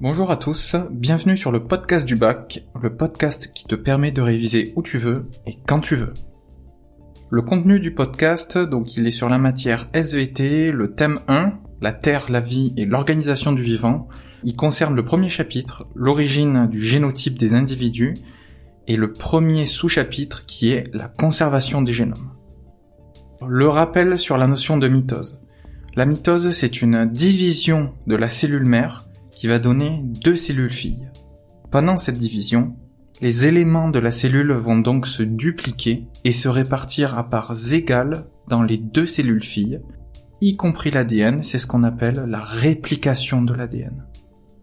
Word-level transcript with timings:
Bonjour 0.00 0.30
à 0.30 0.36
tous, 0.36 0.76
bienvenue 0.92 1.36
sur 1.36 1.50
le 1.50 1.64
podcast 1.64 2.06
du 2.06 2.14
bac, 2.14 2.64
le 2.80 2.94
podcast 2.94 3.52
qui 3.52 3.64
te 3.64 3.74
permet 3.74 4.12
de 4.12 4.22
réviser 4.22 4.72
où 4.76 4.82
tu 4.82 4.96
veux 4.96 5.28
et 5.44 5.54
quand 5.66 5.80
tu 5.80 5.96
veux. 5.96 6.14
Le 7.30 7.42
contenu 7.42 7.80
du 7.80 7.92
podcast, 7.92 8.56
donc 8.58 8.96
il 8.96 9.08
est 9.08 9.10
sur 9.10 9.28
la 9.28 9.38
matière 9.38 9.86
SVT, 9.94 10.70
le 10.70 10.94
thème 10.94 11.18
1, 11.26 11.52
la 11.80 11.92
Terre, 11.92 12.30
la 12.30 12.38
vie 12.38 12.72
et 12.76 12.84
l'organisation 12.84 13.50
du 13.50 13.64
vivant. 13.64 14.06
Il 14.44 14.54
concerne 14.54 14.94
le 14.94 15.04
premier 15.04 15.30
chapitre, 15.30 15.88
l'origine 15.96 16.68
du 16.68 16.80
génotype 16.80 17.36
des 17.36 17.54
individus, 17.54 18.14
et 18.86 18.94
le 18.94 19.12
premier 19.12 19.66
sous-chapitre 19.66 20.46
qui 20.46 20.70
est 20.70 20.94
la 20.94 21.08
conservation 21.08 21.82
des 21.82 21.92
génomes. 21.92 22.30
Le 23.44 23.68
rappel 23.68 24.16
sur 24.16 24.38
la 24.38 24.46
notion 24.46 24.76
de 24.76 24.86
mitose. 24.86 25.42
La 25.96 26.06
mitose, 26.06 26.52
c'est 26.52 26.82
une 26.82 27.04
division 27.06 27.94
de 28.06 28.14
la 28.14 28.28
cellule 28.28 28.64
mère 28.64 29.07
qui 29.38 29.46
va 29.46 29.60
donner 29.60 30.02
deux 30.04 30.34
cellules 30.34 30.72
filles. 30.72 31.08
Pendant 31.70 31.96
cette 31.96 32.18
division, 32.18 32.74
les 33.20 33.46
éléments 33.46 33.88
de 33.88 34.00
la 34.00 34.10
cellule 34.10 34.50
vont 34.50 34.78
donc 34.78 35.06
se 35.06 35.22
dupliquer 35.22 36.08
et 36.24 36.32
se 36.32 36.48
répartir 36.48 37.16
à 37.16 37.30
parts 37.30 37.54
égales 37.72 38.26
dans 38.48 38.64
les 38.64 38.78
deux 38.78 39.06
cellules 39.06 39.44
filles, 39.44 39.80
y 40.40 40.56
compris 40.56 40.90
l'ADN, 40.90 41.44
c'est 41.44 41.60
ce 41.60 41.68
qu'on 41.68 41.84
appelle 41.84 42.24
la 42.26 42.42
réplication 42.42 43.40
de 43.40 43.54
l'ADN. 43.54 44.06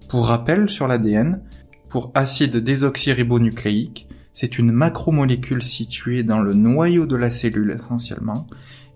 Pour 0.10 0.28
rappel 0.28 0.68
sur 0.68 0.90
l'ADN, 0.90 1.42
pour 1.88 2.12
acide 2.14 2.58
désoxyribonucléique, 2.58 4.10
c'est 4.34 4.60
une 4.60 4.74
macromolécule 4.74 5.64
située 5.64 6.24
dans 6.24 6.42
le 6.42 6.54
noyau 6.54 7.06
de 7.06 7.16
la 7.16 7.30
cellule 7.30 7.72
essentiellement, 7.72 8.46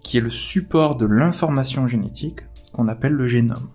qui 0.04 0.18
est 0.18 0.22
le 0.22 0.30
support 0.30 0.98
de 0.98 1.06
l'information 1.06 1.88
génétique 1.88 2.42
qu'on 2.74 2.90
appelle 2.90 3.14
le 3.14 3.28
génome. 3.28 3.70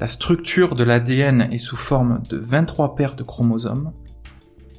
La 0.00 0.06
structure 0.06 0.76
de 0.76 0.84
l'ADN 0.84 1.48
est 1.50 1.58
sous 1.58 1.76
forme 1.76 2.22
de 2.30 2.36
23 2.36 2.94
paires 2.94 3.16
de 3.16 3.24
chromosomes 3.24 3.92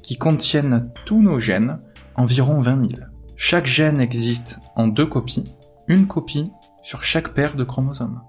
qui 0.01 0.17
contiennent 0.17 0.93
tous 1.05 1.21
nos 1.21 1.41
gènes, 1.41 1.81
environ 2.15 2.59
20 2.59 2.89
000. 2.91 3.01
Chaque 3.35 3.65
gène 3.65 3.99
existe 3.99 4.59
en 4.77 4.87
deux 4.87 5.05
copies, 5.05 5.43
une 5.89 6.07
copie 6.07 6.49
sur 6.83 7.03
chaque 7.03 7.33
paire 7.33 7.55
de 7.55 7.65
chromosomes. 7.65 8.21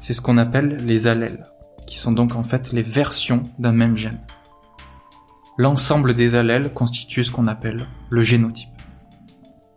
C'est 0.00 0.12
ce 0.12 0.20
qu'on 0.20 0.38
appelle 0.38 0.76
les 0.84 1.06
allèles, 1.06 1.46
qui 1.86 1.98
sont 1.98 2.10
donc 2.10 2.34
en 2.34 2.42
fait 2.42 2.72
les 2.72 2.82
versions 2.82 3.44
d'un 3.60 3.72
même 3.72 3.96
gène. 3.96 4.20
L'ensemble 5.56 6.14
des 6.14 6.34
allèles 6.34 6.72
constitue 6.72 7.22
ce 7.22 7.30
qu'on 7.30 7.46
appelle 7.46 7.86
le 8.10 8.22
génotype. 8.22 8.70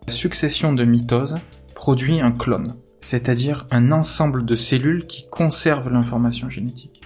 La 0.08 0.12
succession 0.12 0.72
de 0.72 0.84
mitose 0.84 1.36
produit 1.76 2.20
un 2.20 2.32
clone, 2.32 2.74
c'est-à-dire 3.06 3.68
un 3.70 3.92
ensemble 3.92 4.44
de 4.44 4.56
cellules 4.56 5.06
qui 5.06 5.28
conservent 5.30 5.90
l'information 5.90 6.50
génétique. 6.50 7.02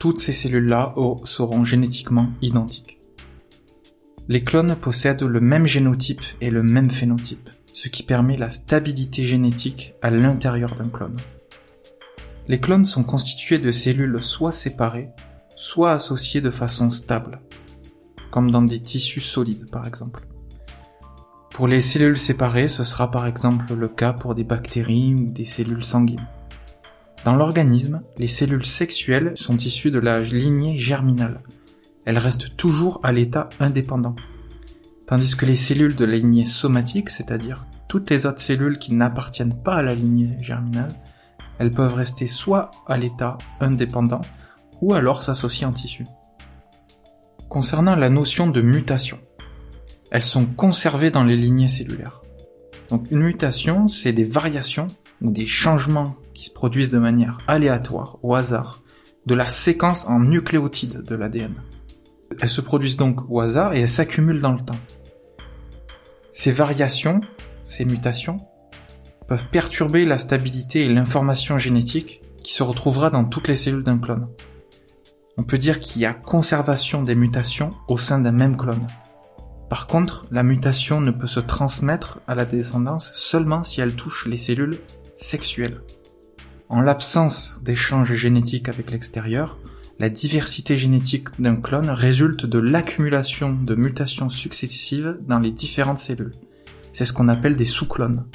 Toutes 0.00 0.18
ces 0.18 0.32
cellules-là 0.32 0.96
seront 1.22 1.64
génétiquement 1.64 2.28
identiques. 2.42 2.98
Les 4.26 4.42
clones 4.42 4.74
possèdent 4.74 5.22
le 5.22 5.40
même 5.40 5.68
génotype 5.68 6.24
et 6.40 6.50
le 6.50 6.64
même 6.64 6.90
phénotype, 6.90 7.50
ce 7.72 7.88
qui 7.88 8.02
permet 8.02 8.36
la 8.36 8.50
stabilité 8.50 9.22
génétique 9.22 9.94
à 10.02 10.10
l'intérieur 10.10 10.74
d'un 10.74 10.88
clone. 10.88 11.16
Les 12.48 12.58
clones 12.58 12.84
sont 12.84 13.04
constitués 13.04 13.60
de 13.60 13.70
cellules 13.70 14.20
soit 14.20 14.50
séparées, 14.50 15.10
soit 15.54 15.92
associées 15.92 16.40
de 16.40 16.50
façon 16.50 16.90
stable, 16.90 17.40
comme 18.32 18.50
dans 18.50 18.62
des 18.62 18.80
tissus 18.80 19.20
solides 19.20 19.70
par 19.70 19.86
exemple. 19.86 20.26
Pour 21.52 21.68
les 21.68 21.82
cellules 21.82 22.18
séparées, 22.18 22.66
ce 22.66 22.82
sera 22.82 23.10
par 23.10 23.26
exemple 23.26 23.74
le 23.74 23.88
cas 23.88 24.14
pour 24.14 24.34
des 24.34 24.44
bactéries 24.44 25.14
ou 25.14 25.30
des 25.30 25.44
cellules 25.44 25.84
sanguines. 25.84 26.26
Dans 27.26 27.36
l'organisme, 27.36 28.00
les 28.16 28.26
cellules 28.26 28.64
sexuelles 28.64 29.32
sont 29.34 29.58
issues 29.58 29.90
de 29.90 29.98
la 29.98 30.20
lignée 30.20 30.78
germinale. 30.78 31.40
Elles 32.06 32.18
restent 32.18 32.56
toujours 32.56 33.00
à 33.02 33.12
l'état 33.12 33.50
indépendant. 33.60 34.16
Tandis 35.06 35.36
que 35.36 35.44
les 35.44 35.56
cellules 35.56 35.94
de 35.94 36.06
la 36.06 36.16
lignée 36.16 36.46
somatique, 36.46 37.10
c'est-à-dire 37.10 37.66
toutes 37.86 38.08
les 38.08 38.24
autres 38.24 38.40
cellules 38.40 38.78
qui 38.78 38.94
n'appartiennent 38.94 39.62
pas 39.62 39.74
à 39.74 39.82
la 39.82 39.94
lignée 39.94 40.38
germinale, 40.40 40.94
elles 41.58 41.70
peuvent 41.70 41.94
rester 41.94 42.26
soit 42.26 42.70
à 42.86 42.96
l'état 42.96 43.36
indépendant, 43.60 44.22
ou 44.80 44.94
alors 44.94 45.22
s'associer 45.22 45.66
en 45.66 45.72
tissu. 45.72 46.06
Concernant 47.50 47.94
la 47.94 48.08
notion 48.08 48.46
de 48.46 48.62
mutation, 48.62 49.18
elles 50.12 50.24
sont 50.24 50.44
conservées 50.44 51.10
dans 51.10 51.24
les 51.24 51.36
lignées 51.36 51.68
cellulaires. 51.68 52.20
Donc 52.90 53.10
une 53.10 53.22
mutation, 53.22 53.88
c'est 53.88 54.12
des 54.12 54.24
variations 54.24 54.88
ou 55.22 55.30
des 55.30 55.46
changements 55.46 56.16
qui 56.34 56.44
se 56.44 56.50
produisent 56.52 56.90
de 56.90 56.98
manière 56.98 57.38
aléatoire, 57.48 58.18
au 58.22 58.34
hasard, 58.34 58.82
de 59.24 59.34
la 59.34 59.48
séquence 59.48 60.06
en 60.06 60.20
nucléotides 60.20 61.02
de 61.02 61.14
l'ADN. 61.14 61.54
Elles 62.42 62.50
se 62.50 62.60
produisent 62.60 62.98
donc 62.98 63.20
au 63.30 63.40
hasard 63.40 63.72
et 63.72 63.80
elles 63.80 63.88
s'accumulent 63.88 64.42
dans 64.42 64.52
le 64.52 64.62
temps. 64.62 64.78
Ces 66.30 66.52
variations, 66.52 67.22
ces 67.66 67.86
mutations, 67.86 68.38
peuvent 69.28 69.48
perturber 69.50 70.04
la 70.04 70.18
stabilité 70.18 70.84
et 70.84 70.88
l'information 70.90 71.56
génétique 71.56 72.20
qui 72.44 72.52
se 72.52 72.62
retrouvera 72.62 73.08
dans 73.08 73.24
toutes 73.24 73.48
les 73.48 73.56
cellules 73.56 73.84
d'un 73.84 73.98
clone. 73.98 74.28
On 75.38 75.42
peut 75.42 75.58
dire 75.58 75.80
qu'il 75.80 76.02
y 76.02 76.06
a 76.06 76.12
conservation 76.12 77.02
des 77.02 77.14
mutations 77.14 77.70
au 77.88 77.96
sein 77.96 78.18
d'un 78.18 78.32
même 78.32 78.58
clone. 78.58 78.86
Par 79.72 79.86
contre, 79.86 80.26
la 80.30 80.42
mutation 80.42 81.00
ne 81.00 81.12
peut 81.12 81.26
se 81.26 81.40
transmettre 81.40 82.20
à 82.28 82.34
la 82.34 82.44
descendance 82.44 83.10
seulement 83.14 83.62
si 83.62 83.80
elle 83.80 83.96
touche 83.96 84.26
les 84.26 84.36
cellules 84.36 84.76
sexuelles. 85.16 85.80
En 86.68 86.82
l'absence 86.82 87.58
d'échanges 87.62 88.12
génétiques 88.12 88.68
avec 88.68 88.90
l'extérieur, 88.90 89.56
La 89.98 90.10
diversité 90.10 90.76
génétique 90.76 91.40
d'un 91.40 91.56
clone 91.56 91.88
résulte 91.88 92.44
de 92.44 92.58
l'accumulation 92.58 93.54
de 93.54 93.74
mutations 93.74 94.28
successives 94.28 95.16
dans 95.26 95.38
les 95.38 95.52
différentes 95.52 95.96
cellules. 95.96 96.34
C'est 96.92 97.06
ce 97.06 97.14
qu'on 97.14 97.28
appelle 97.28 97.56
des 97.56 97.64
sous-clones. 97.64 98.26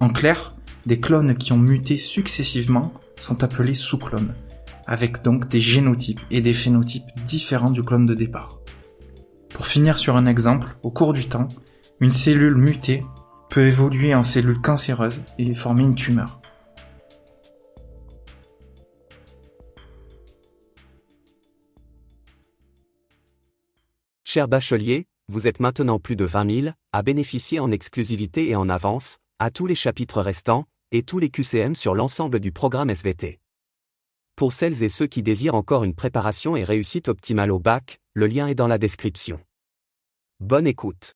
En 0.00 0.08
clair, 0.08 0.54
des 0.86 1.00
clones 1.00 1.36
qui 1.36 1.52
ont 1.52 1.58
muté 1.58 1.98
successivement 1.98 2.94
sont 3.20 3.44
appelés 3.44 3.74
sous-clones, 3.74 4.32
avec 4.86 5.22
donc 5.22 5.48
des 5.48 5.60
génotypes 5.60 6.22
et 6.30 6.40
des 6.40 6.54
phénotypes 6.54 7.10
différents 7.26 7.70
du 7.70 7.82
clone 7.82 8.06
de 8.06 8.14
départ. 8.14 8.55
Pour 9.56 9.66
finir 9.66 9.98
sur 9.98 10.16
un 10.16 10.26
exemple, 10.26 10.76
au 10.82 10.90
cours 10.90 11.14
du 11.14 11.30
temps, 11.30 11.48
une 12.00 12.12
cellule 12.12 12.56
mutée 12.56 13.02
peut 13.48 13.66
évoluer 13.66 14.14
en 14.14 14.22
cellule 14.22 14.60
cancéreuse 14.60 15.22
et 15.38 15.54
former 15.54 15.82
une 15.82 15.94
tumeur. 15.94 16.42
Cher 24.24 24.46
bachelier, 24.46 25.06
vous 25.32 25.48
êtes 25.48 25.58
maintenant 25.58 25.98
plus 25.98 26.16
de 26.16 26.26
20 26.26 26.62
000 26.64 26.74
à 26.92 27.02
bénéficier 27.02 27.58
en 27.58 27.70
exclusivité 27.70 28.50
et 28.50 28.56
en 28.56 28.68
avance, 28.68 29.16
à 29.38 29.50
tous 29.50 29.64
les 29.64 29.74
chapitres 29.74 30.20
restants, 30.20 30.66
et 30.92 31.02
tous 31.02 31.18
les 31.18 31.30
QCM 31.30 31.74
sur 31.74 31.94
l'ensemble 31.94 32.40
du 32.40 32.52
programme 32.52 32.90
SVT. 32.90 33.40
Pour 34.36 34.52
celles 34.52 34.82
et 34.82 34.90
ceux 34.90 35.06
qui 35.06 35.22
désirent 35.22 35.54
encore 35.54 35.82
une 35.82 35.94
préparation 35.94 36.56
et 36.56 36.64
réussite 36.64 37.08
optimale 37.08 37.50
au 37.50 37.58
bac, 37.58 38.00
le 38.12 38.26
lien 38.26 38.48
est 38.48 38.54
dans 38.54 38.68
la 38.68 38.76
description. 38.76 39.40
Bonne 40.40 40.66
écoute. 40.66 41.14